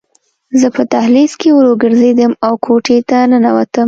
زه 0.59 0.67
په 0.75 0.81
دهلیز 0.91 1.33
کې 1.41 1.49
ورو 1.53 1.73
ګرځېدم 1.83 2.31
او 2.45 2.53
کوټې 2.65 2.97
ته 3.09 3.17
ننوتم 3.31 3.79